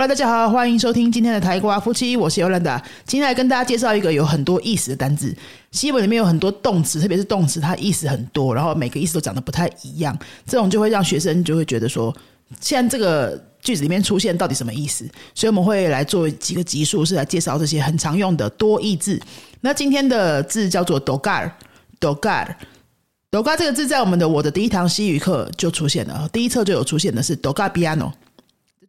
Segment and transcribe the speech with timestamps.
[0.00, 2.82] Hello，大家好，欢迎收听今天的台瓜夫妻，我是尤兰达。
[3.04, 5.36] 今天来跟大家介绍一个有很多意思的单字。
[5.72, 10.18] 西文里面有很多动词，特别是动词，它意思很多，然后每个意思都长得不太一样。
[10.46, 12.16] 这种就会让学生就会觉得说，
[12.62, 15.06] 现在这个句子里面出现到底什么意思？
[15.34, 19.20] 所以我们会来做几个集数，是来介绍这些很常用的多义字。
[19.60, 28.10] 那今天的字叫做 dogar，dogar，dogar 这个字在我们的我的第一堂西语课就出现了，第一册就有出现的是 dogar piano。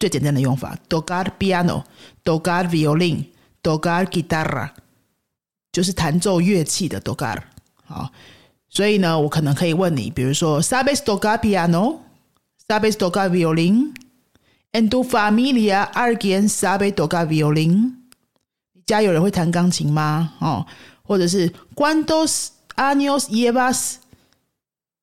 [0.02, 4.72] 最简单的用法，tocar piano，tocar violin，tocar guitarra，
[5.72, 7.38] 就是弹奏乐器的 tocar。
[7.86, 8.12] 好，
[8.68, 17.94] 所以呢，我可能可以问你，比如说，sabes tocar piano？sabes tocar violin？En tu familia alguien sabe tocar violin？
[18.74, 20.34] 你家有人会弹钢琴吗？
[20.40, 20.66] 哦，
[21.04, 23.98] 或者是，¿cuántos años llevas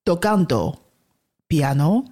[0.05, 0.75] tocando
[1.49, 2.05] piano？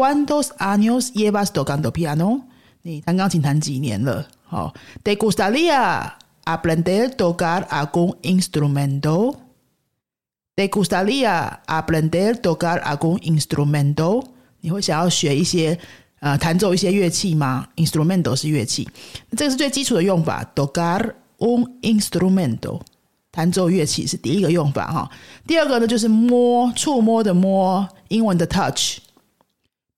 [0.00, 2.40] Cuántos años llevas tocando piano？
[2.80, 4.26] 你弹钢琴弹几年了？
[4.46, 4.72] 好
[5.04, 14.24] ，¿Te gustaría aprender tocar algún instrumento？¿Te gustaría aprender tocar algún instrumento？
[14.62, 15.78] 你会想要学一些
[16.20, 18.88] 呃弹奏一些乐器吗？Instrumento 是乐器，
[19.36, 22.80] 这个是最基础的用法，tocar un instrumento，
[23.30, 25.10] 弹奏乐器是第一个用法哈。
[25.46, 29.00] 第二个呢就是摸，触摸的摸，英文的 touch。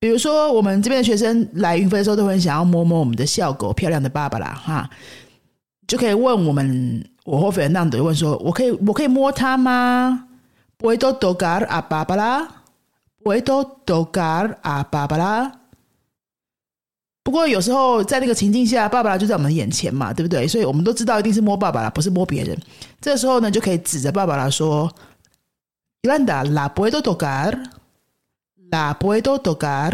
[0.03, 4.91] 比如说，我们这边的学生来云飞的时候，都很想要摸摸我们的笑狗漂亮的爸爸啦，哈，
[5.86, 10.27] 就可以问我们，我或斐那的问说，我可以，我可以摸他吗
[10.77, 15.53] ？Puedo tocar a Barbara？Puedo tocar a Barbara？
[17.23, 20.48] 不过有时候在那个情境下，爸爸就在我们眼前嘛，对不对？
[20.48, 22.58] 所以我们都知道一定是摸爸爸啦，不是摸别人。
[23.00, 24.92] 这时候呢，就可以指着爸爸啦说
[26.03, 27.56] ：“Yanda la puedo tocar？”
[28.73, 29.92] 啦，puedo tocar，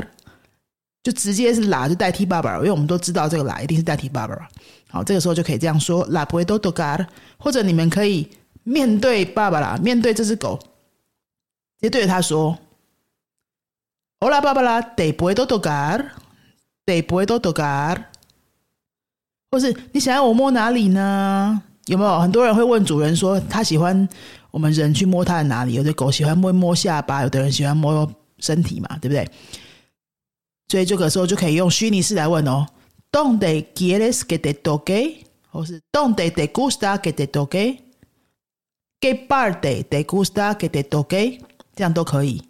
[1.02, 4.48] 就直接是啦，就代替爸爸，因为我们都知道这个啦一定是代替爸爸。
[4.88, 7.04] 好，这个时候就可以这样说，啦，puedo tocar，
[7.38, 8.30] 或者你们可以
[8.62, 10.56] 面对爸爸啦，面对这只狗，
[11.80, 12.56] 直接对着他说
[14.20, 18.04] ，hola，爸爸啦，de puedo tocar，de puedo tocar，
[19.50, 21.60] 或是你想要我摸哪里呢？
[21.86, 24.08] 有没有很多人会问主人说，他喜欢
[24.52, 25.72] 我们人去摸他的哪里？
[25.74, 28.08] 有的狗喜欢摸摸下巴，有的人喜欢摸。
[28.38, 29.26] 身体嘛，对不对？
[30.68, 32.66] 所以这个时候就可以用虚拟式来问哦
[33.10, 40.68] ：“Donde quieres que te toque？” 或是 “Donde te gusta que te toque？”“¿Qué parte te gusta que
[40.68, 41.40] te toque？”
[41.74, 42.42] 这样都可以。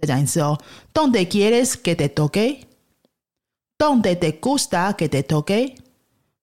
[0.00, 0.60] 再讲一次哦
[0.92, 5.76] ：“Donde quieres que te toque？”“Donde te gusta que te toque？”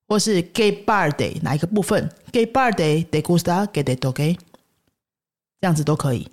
[0.08, 4.38] 或是 “¿Qué parte？” 哪一个部分？“¿Qué parte te gusta que te toque？”
[5.60, 6.30] 这样子都可以。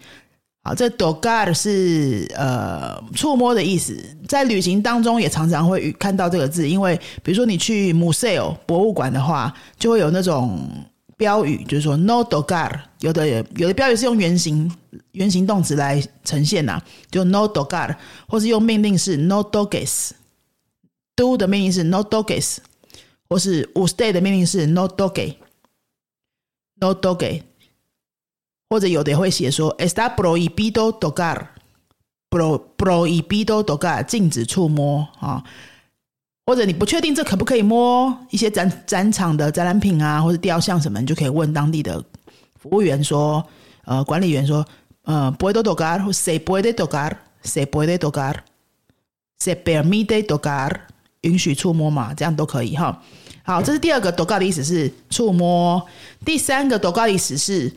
[0.64, 3.96] 好，这 dogar 是呃触摸的意思，
[4.26, 10.69] 在旅行当中也常常会看到这个字，因为比如说你去 museo 博物馆的话，就会有那种
[11.16, 12.70] 标语，就是说 no dogar，
[13.00, 13.26] 有的
[13.56, 14.70] 有的标语是用原形
[15.12, 16.78] 原形动词来呈现呐，
[17.10, 17.96] 就 no dogar，
[18.28, 22.58] 或是用命令式 no doges，do 的命令是 no doges，
[23.28, 27.42] 或是 u s t a y 的命令是 no doge，no doge。
[28.70, 35.42] 或者有的会写说，está prohibido tocar，pro prohibido tocar，禁止触摸啊。
[36.46, 42.02] 或者你不确定这可不可以摸一些展展场的展览品啊，或者雕像什么，你就可以问当地的
[42.58, 43.42] 服务员说，
[43.84, 44.64] 呃，管理员说，
[45.04, 50.70] 呃，puedo tocar，或 se puede tocar，se puede tocar，se permite tocar，
[51.22, 53.02] 允许触摸嘛，这样都可以哈。
[53.42, 55.86] 好，这是第二个 tocar 的意思是触摸，
[56.24, 57.72] 第三个 tocar 的意思是。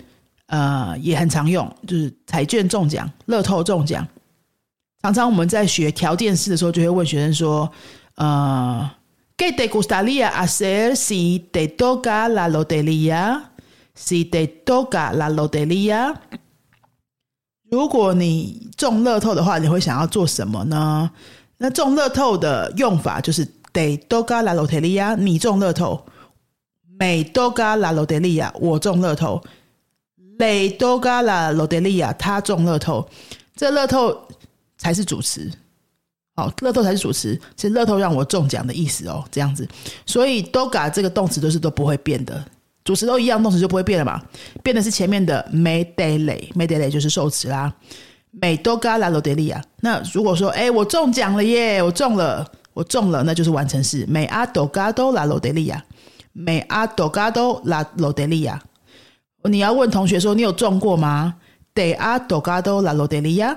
[0.51, 4.05] 呃，也很常用，就是彩券中奖、乐透中奖。
[5.01, 7.71] 常常我们在学条件式的时候，就会问学生说
[8.19, 8.91] ：“呃
[9.37, 13.43] ，¿qué te gustaría hacer si te toca la lotería?
[13.95, 16.15] Si te toca la lotería？
[17.69, 21.09] 如果你中乐透的话，你会想要做什么呢？
[21.59, 26.05] 那中乐透的用法就是 te toca la lotería，你中乐透
[26.99, 29.41] ；me toca la lotería，我中乐透。”
[30.41, 33.07] 雷多嘎拉罗德利亚，他中乐透，
[33.55, 34.19] 这乐透
[34.75, 35.47] 才是主词。
[36.35, 39.23] 好，乐透才是主词，是乐透让我中奖的意思哦。
[39.31, 39.67] 这样子，
[40.03, 42.43] 所以多嘎这个动词都是都不会变的，
[42.83, 44.19] 主词都一样，动词就不会变了嘛。
[44.63, 47.71] 变的是前面的 may day 雷，may day 就是受词啦。
[48.31, 54.05] 美多嘎拉罗德利亚，那如果说哎，我中奖了耶，我中了，我中了，那就是完成式。
[54.07, 55.85] 美阿多嘎多拉罗德利亚，
[56.33, 58.59] 美阿多嘎多拉罗德利亚。
[59.43, 61.35] 你要问同学说：“你有中过吗
[61.73, 63.55] ？”De a do gado la lotería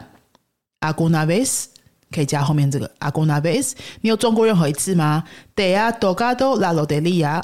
[0.80, 1.64] a g u n a vez
[2.10, 3.72] 可以加后面这个 a g u n a vez，。
[4.00, 5.24] 你有中过任何一次吗
[5.56, 7.42] ？De ha tocado la lotería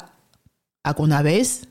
[0.83, 1.61] a g u n a vez。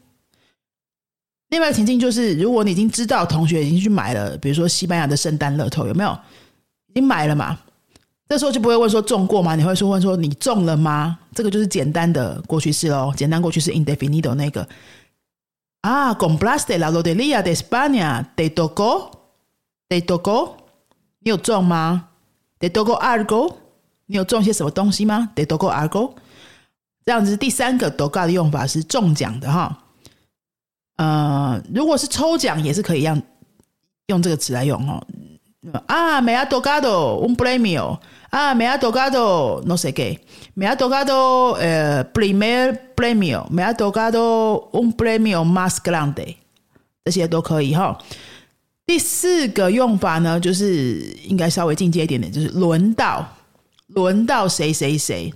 [1.48, 6.16] 另外一个情境就是，如果你已经知道同学已经去买了，比如说西班牙的圣诞乐透，有没有？
[6.88, 7.58] 已经买了嘛？
[8.28, 9.56] 这时候就不会问说中过吗？
[9.56, 11.18] 你会说问说你中了吗？
[11.34, 13.12] 这个就是简单的过去式喽。
[13.16, 14.68] 简单过去式 indefinido 那个
[15.82, 20.56] 啊，compraste la lotería de España，de tocó，de tocó，
[21.20, 22.08] 你有中吗
[22.58, 23.54] ？de tocó algo，
[24.06, 26.14] 你有中些什么东西吗？de tocó algo，
[27.04, 29.84] 这样子第三个 tocar 的用法是中奖的哈。
[30.96, 33.22] 呃，如果是抽奖也是可以用
[34.08, 35.02] 用这个词来用哦。
[35.86, 37.98] 啊，me ha tocado un premio。
[38.32, 41.56] Ah, me ha tocado, no sé qué，me ha tocado
[42.12, 43.46] primer premio.
[43.50, 46.36] Me ha tocado un premio más grande.
[47.04, 47.98] 这些都可以哈。
[48.86, 53.26] 第四个用法呢，就是应该稍微进阶一点点，就是轮到，
[53.88, 55.32] 轮到谁谁谁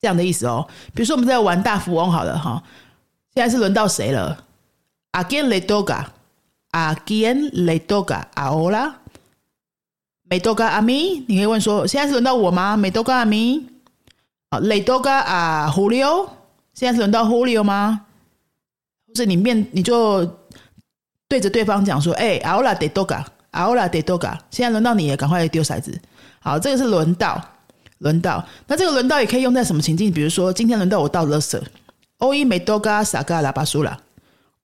[0.00, 0.66] 这样的意思哦。
[0.94, 2.62] 比如说我们在玩大富翁好了哈，
[3.34, 4.44] 现在是轮到谁了
[5.12, 6.06] ？A quién le toca?
[6.70, 8.94] A quién le toca ahora?
[10.30, 12.76] 美多嘎阿咪，你可以问说：现在是轮到我吗？
[12.76, 13.66] 美多嘎阿咪，
[14.48, 16.24] 好，雷多嘎啊，胡里欧，
[16.72, 18.06] 现在是轮到胡里欧吗？
[19.08, 20.24] 或者你面你就
[21.26, 26.00] 对着对方讲说：哎，奥拉得多嘎，奥拉得多嘎，现在轮到你了，赶快丢骰子。
[26.38, 27.44] 好，这个是轮到，
[27.98, 28.46] 轮到。
[28.68, 30.12] 那这个轮到也可以用在什么情境？
[30.12, 31.60] 比如说，今天轮到我倒垃圾。
[32.18, 33.98] 欧伊美多嘎萨嘎拉巴苏拉，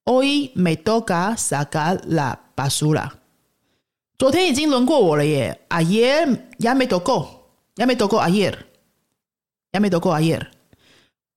[0.05, 3.13] 欧伊美多嘎萨嘎拉巴苏拉。
[4.19, 6.27] 昨天已经轮过我了耶，阿耶
[6.59, 7.29] 亚美多够，
[7.77, 8.57] 亚美多够阿耶，
[9.73, 10.45] 亚美多够阿耶。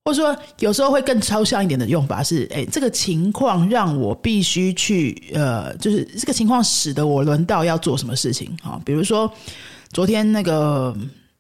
[0.06, 8.82] 或者说，有时候会更抽象一点的用法是：哎，这个情况让我必须去，呃，就是这个情况使得我轮到要做什么事情啊？
[8.86, 9.32] 比如说，
[9.92, 10.96] 昨天那个，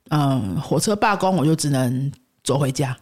[0.09, 2.11] 嗯，火车罢工，我就只能
[2.43, 2.95] 走回家，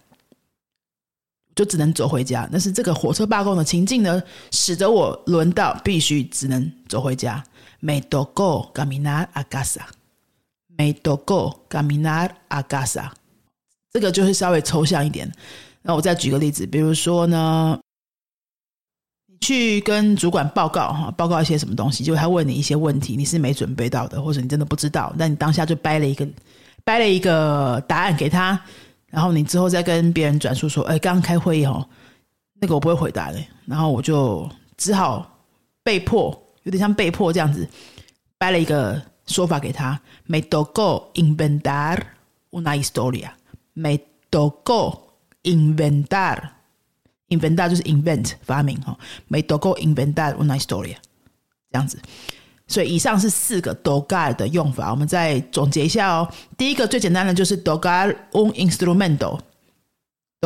[1.55, 2.47] 就只能走回家。
[2.51, 7.43] 但是这个火车罢工的情境呢，使得我轮到必须只能走回家。
[7.79, 9.85] Me tocó caminar a casa.
[10.67, 13.11] Me tocó caminar a casa.
[13.91, 15.31] 这个就是稍微抽象一点。
[15.81, 17.79] 那我再举个例子，比如说呢，
[19.27, 26.27] 你去跟主管报告哈，报告一些什么东西，就他问你一些问题，你是没准备到的，或者你真的不知道，那你当下就掰了一个
[26.83, 28.59] 掰了一个答案给他，
[29.07, 31.87] 然后你之后再跟别人转述说，哎，刚刚开会议哦，
[32.59, 35.39] 那个我不会回答的，然后我就只好
[35.83, 36.37] 被迫。
[36.67, 37.65] 有点像被迫这样子
[38.37, 39.99] 掰了一个说法给他。
[40.25, 41.97] Me tocó inventar
[42.51, 43.29] una historia.
[43.73, 43.97] Me
[44.29, 44.99] tocó
[45.43, 46.49] inventar.
[47.29, 48.97] inventar 就是 invent 发明哈。
[49.29, 50.97] Me tocó inventar una historia
[51.71, 51.97] 这样子。
[52.67, 56.29] 所以以上是四个 tocar 的用法，我们再总结一下哦。
[56.57, 59.39] 第一个最简单的就是 tocar un instrumento。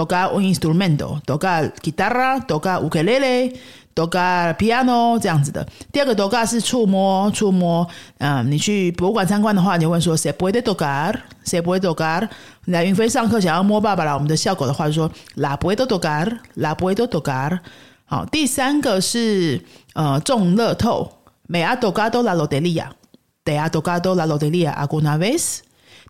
[0.05, 1.19] Toca un instrumento。
[1.25, 2.39] toca guitarra。
[2.47, 3.53] toca ukulele。
[3.93, 5.67] Doga piano 这样子的。
[5.91, 7.85] 第二个 Doga 是触摸，触摸。
[8.19, 11.13] 嗯，你去博物馆参观的话，你问说谁不会 Doga？
[11.43, 12.25] 谁不会 Doga？
[12.67, 17.59] 来云飞上课想要摸爸爸啦，我们的效果的话就说 La 不会 Doga，La 不会 Doga。
[18.05, 19.61] 好，第三个是
[19.93, 21.11] 呃中乐透
[21.47, 25.59] ，Me ha tocado la lotería，De ha tocado la lotería alguna vez。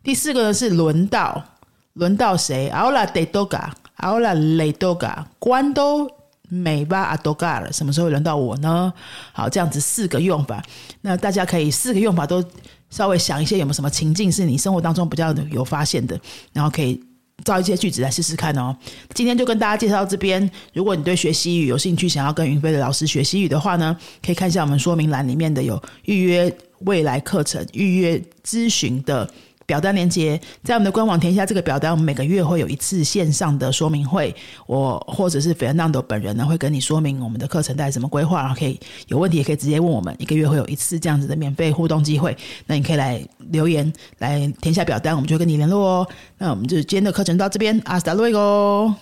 [0.03, 1.43] 第四个是轮到，
[1.93, 3.25] 轮到谁？Ahora de
[4.01, 6.09] Doga，Ahora le Doga，Cuando
[6.49, 8.91] 美巴阿多嘎了，什么时候轮到我呢？
[9.31, 10.61] 好，这样子四个用法，
[11.01, 12.43] 那大家可以四个用法都
[12.89, 16.19] 稍微想一些，有没有什么情境是你生活当中比较有发现的，
[16.51, 17.01] 然后可以
[17.45, 18.75] 造一些句子来试试看哦。
[19.13, 20.49] 今天就跟大家介绍到这边。
[20.73, 29.29] 如果你对学西语有兴趣，想要跟云飞的老师学西语的话呢，可以看一下我们说明栏里面的有预约未来课程、预约咨询的。
[29.71, 34.35] 表单连接在我们的官网填一下这个表单，我们每个月会有一次线上的说明会，
[34.67, 40.13] 我或者是 Fernando 本人呢会跟你说明我们的课程带什么规划，然后可以有问题也可以直接问我们。
[40.19, 42.35] 一个月会有一次这样子的免费互动机会，
[42.65, 46.07] 那你可以来留言来填下表单，我们就跟你联络哦。
[46.37, 48.93] 那我们就今天的课程到这边，阿斯达瑞哦